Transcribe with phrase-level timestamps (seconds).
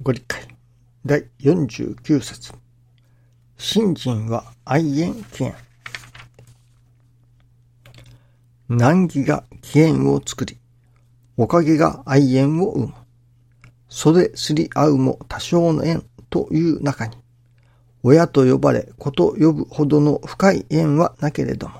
[0.00, 0.46] ご理解。
[1.04, 2.52] 第49節
[3.56, 5.58] 信心は愛縁起源。
[8.68, 10.56] 難儀が起源を作り、
[11.36, 12.94] おかげが愛縁を生む。
[13.88, 17.16] 袖すり合うも多少の縁という中に、
[18.04, 21.74] 親と呼ばれ子と呼ぶほどの深い縁はなけれども、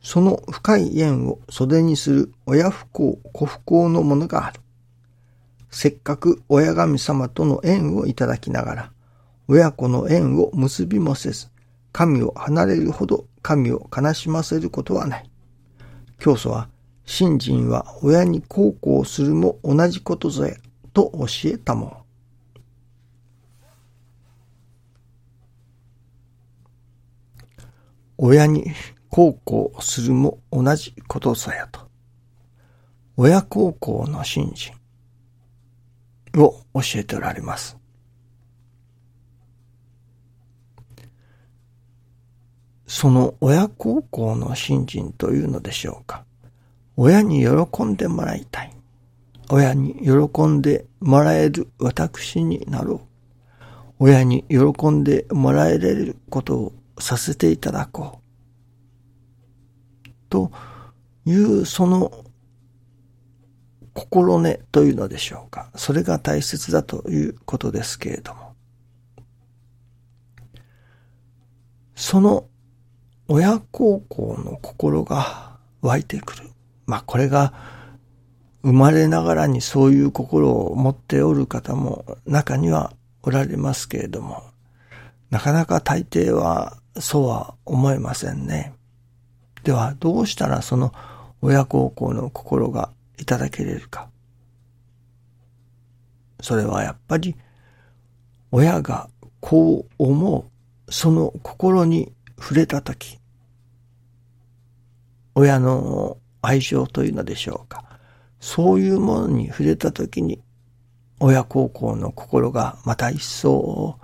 [0.00, 4.61] その深い縁を袖にする親不幸、子不幸のものがある。
[5.72, 8.92] せっかく親神様との縁をいただきながら、
[9.48, 11.48] 親子の縁を結びもせず、
[11.92, 15.30] 神を離れるほど神を悲しませることはない。
[16.18, 16.68] 教祖は、
[17.06, 20.56] 信心は親に孝行するも同じことぞや、
[20.92, 21.96] と教えたもの。
[28.18, 28.66] 親に
[29.08, 31.80] 孝行するも同じことぞやと。
[33.16, 34.81] 親孝行の信心。
[36.36, 37.76] を教えておられます。
[42.86, 46.24] その親孝行の信心というのでしょうか。
[46.96, 48.72] 親に喜んでもらいたい。
[49.50, 53.00] 親に喜んでもらえる私になろう。
[53.98, 58.20] 親に喜んでもらえることをさせていただこ
[60.04, 60.10] う。
[60.28, 60.50] と
[61.24, 62.24] いうその
[63.94, 65.70] 心根というのでしょうか。
[65.76, 68.52] それが大切だということですけれども。
[71.94, 72.46] その
[73.28, 76.50] 親孝行の心が湧いてくる。
[76.86, 77.52] まあこれが
[78.62, 84.42] 生まれながらにそういう心を持っておる方も中にはおられますけれども、
[85.30, 88.74] なかなか大抵はそうは思えませんね。
[89.64, 90.92] ではどうしたらその
[91.40, 92.90] 親孝行の心が
[93.22, 94.10] いただけれるか。
[96.40, 97.36] それはやっぱり
[98.50, 99.08] 親が
[99.40, 103.18] こう思う、その心に触れたとき、
[105.34, 107.84] 親の愛情というのでしょうか。
[108.40, 110.42] そういうものに触れたときに、
[111.20, 114.00] 親孝行の心がまた一層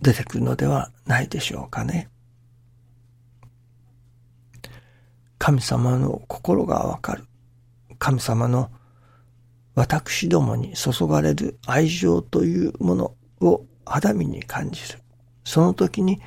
[0.00, 2.08] 出てくるのではないでしょうかね。
[5.38, 7.24] 神様の心がわかる。
[7.98, 8.70] 神様の
[9.74, 15.00] 私どもに注がれる愛情というものを肌身に感じる。
[15.44, 16.20] その時に、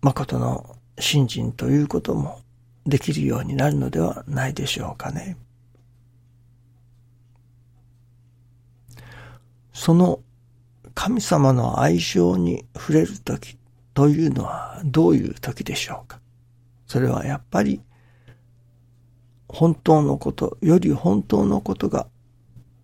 [0.00, 2.40] 誠の信心ということも
[2.86, 5.36] できるようになるのではないでしょうかね。
[9.72, 10.20] その
[10.94, 13.56] 神様の愛情に触れる時
[13.94, 16.18] というのはどういう時でしょうか。
[16.86, 17.80] それはやっぱり
[19.48, 22.06] 本当のことより本当のことが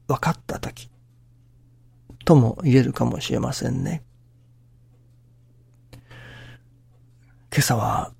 [0.09, 0.91] 分かったとき、
[2.25, 4.03] とも言えるかもしれませんね。
[7.53, 8.13] 今朝は、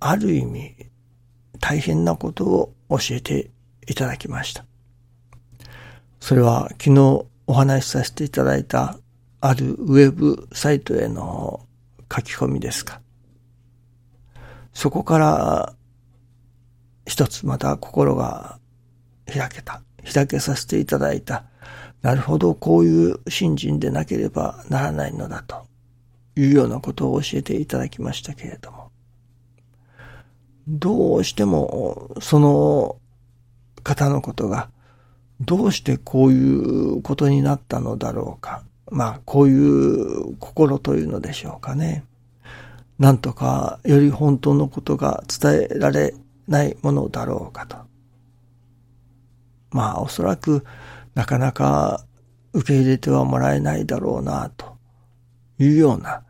[0.00, 0.74] ある意味、
[1.60, 3.50] 大変なことを教えて
[3.86, 4.64] いただきました。
[6.20, 8.98] それは昨日お話しさせていただいた
[9.40, 11.66] あるウェブサイトへの
[12.10, 13.00] 書き込みですか。
[14.72, 15.74] そこから
[17.06, 18.58] 一つまた心が
[19.26, 19.82] 開けた。
[20.12, 21.44] 開けさせていただいた。
[22.02, 25.64] なるほど、こういう信心でなければならないのだと
[26.36, 28.90] いうようなことを教えていただきましたけれども。
[30.68, 32.96] どうしてもその
[33.82, 34.70] 方のことが
[35.40, 38.62] どうしてこういうことになったのだろうか。
[38.90, 42.04] まあ、こういう心というのでしょうかね。
[42.98, 46.14] なんとかより本当のことが伝えられ
[46.46, 47.76] ないものだろうかと。
[49.70, 50.64] まあおそらく
[51.14, 52.04] なかなか
[52.52, 54.76] 受け入れてはもらえないだろうなと
[55.58, 56.22] いうような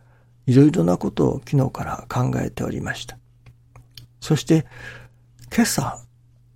[0.46, 3.18] いろいろなことを昨日から考えておりました。
[4.20, 4.66] そして
[5.54, 5.98] 今朝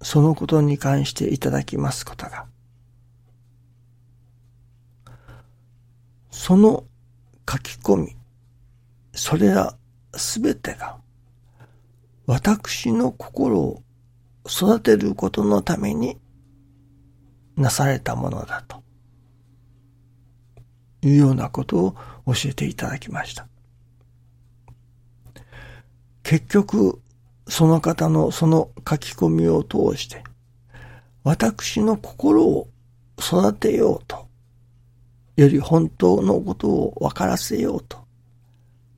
[0.01, 2.47] そのことに関していただきますことが
[6.31, 6.85] その
[7.51, 8.17] 書き込み
[9.13, 9.77] それら
[10.15, 10.97] すべてが
[12.29, 13.83] 私の心を
[14.47, 16.19] 育てることのために
[17.57, 18.83] なされたものだと
[21.01, 21.95] いうようなことを
[22.27, 23.49] 教えていただきました。
[26.23, 27.01] 結局、
[27.49, 30.23] その方のその書き込みを通して、
[31.25, 32.69] 私の心を
[33.19, 34.29] 育てようと、
[35.37, 37.97] より本当のことを分からせようと、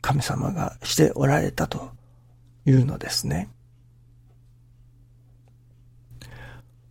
[0.01, 2.00] 神様がしておられたと
[2.67, 3.49] いうのですね。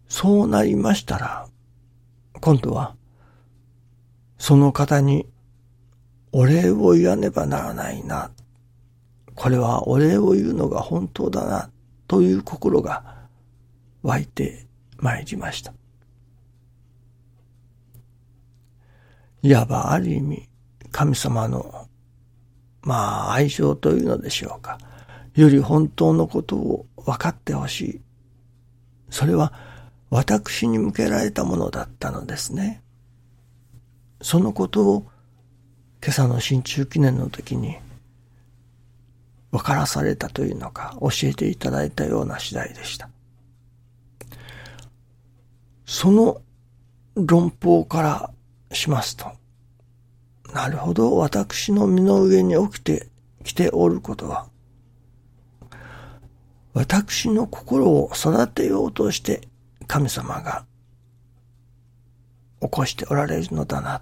[0.07, 1.47] そうなりましたら、
[2.41, 2.95] 今度は
[4.37, 5.27] その方に
[6.31, 8.31] お礼を言わねばならないな。
[9.35, 11.69] これはお礼を言うのが本当だな、
[12.07, 13.27] という心が
[14.01, 14.67] 湧いて
[14.97, 15.73] まいりました。
[19.41, 20.49] いわばある意味、
[20.91, 21.87] 神様の、
[22.81, 24.77] まあ、愛情というのでしょうか。
[25.35, 28.01] より本当のことを分かってほしい。
[29.09, 29.53] それは
[30.09, 32.81] 私に向けられたものだったのですね。
[34.21, 35.07] そのことを
[36.01, 37.77] 今朝の新中記念の時に
[39.51, 43.09] 分からされたというのか教えていただいたような次第でした。
[45.85, 46.41] その
[47.15, 48.31] 論法から
[48.71, 49.31] しますと、
[50.53, 53.07] なるほど、私の身の上に起きて
[53.43, 54.48] きておることは、
[56.73, 59.47] 私の心を育てようとして
[59.87, 60.65] 神様が
[62.61, 64.01] 起こしておられるのだな。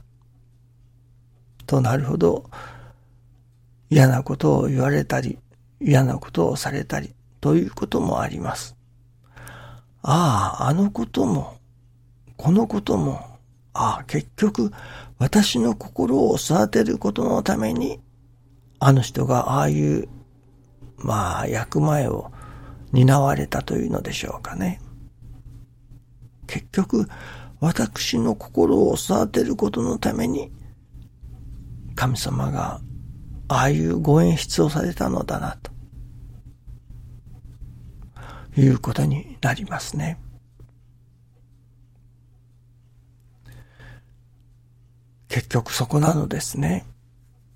[1.66, 2.50] となるほど、
[3.90, 5.38] 嫌なことを言われたり、
[5.80, 8.76] 嫌なことをされたり、ということもあります。
[10.02, 11.58] ああ、あのことも、
[12.36, 13.38] このことも、
[13.74, 14.72] ああ、結局、
[15.20, 18.00] 私の心を育てることのために、
[18.80, 20.08] あの人がああいう、
[20.98, 22.32] まあ、役前を
[22.92, 24.82] 担われたというのでしょうかね。
[26.48, 27.08] 結局、
[27.60, 30.52] 私の心を育てることのために、
[31.96, 32.80] 神様が
[33.48, 35.72] ああいうご演出をされたのだな、と
[38.60, 40.20] いうことになりますね。
[45.28, 46.86] 結局そこなのですね。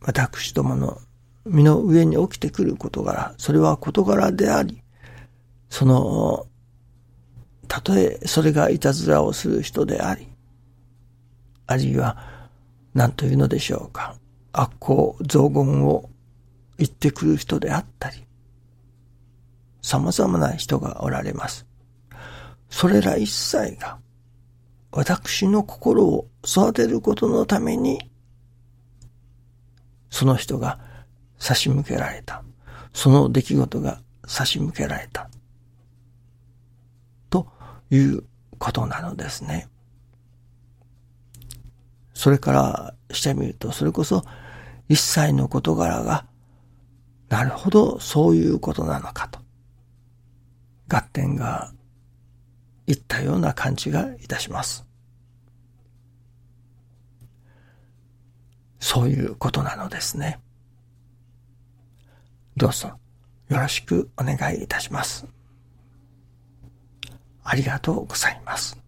[0.01, 0.99] 私どもの
[1.45, 4.80] 身の上に起きてくる事柄、それは事柄であり、
[5.71, 6.45] その、
[7.69, 10.27] たとえそれがいたずらをする人であり、
[11.65, 12.17] あるいは
[12.93, 14.15] 何というのでしょうか、
[14.51, 16.09] 悪行、雑言を
[16.77, 18.27] 言ってくる人であったり、
[19.81, 21.65] 様々な人がおられます。
[22.69, 23.97] それら一切が、
[24.91, 28.11] 私の心を育てることのために、
[30.09, 30.79] その人が
[31.39, 32.43] 差し向けられた。
[32.93, 35.29] その出来事が差し向けられた。
[37.91, 38.23] いう
[38.57, 39.67] ことなのですね。
[42.13, 44.23] それからしてみると、それこそ
[44.89, 46.25] 一切の事柄が、
[47.29, 49.39] なるほど、そういうことなのかと。
[50.87, 51.71] 合点が
[52.85, 54.85] 言ったような感じがいたします。
[58.79, 60.39] そういうことなのですね。
[62.57, 62.89] どうぞ
[63.47, 65.25] よろしくお願いいたします。
[67.43, 68.80] ありがとうございます。